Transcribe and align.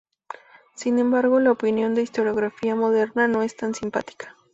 Sin 0.73 0.97
embargo, 0.97 1.39
la 1.39 1.51
opinión 1.51 1.93
de 1.93 2.01
historiografía 2.01 2.73
moderna 2.73 3.27
no 3.27 3.43
es 3.43 3.55
tan 3.55 3.75
simpática. 3.75 4.35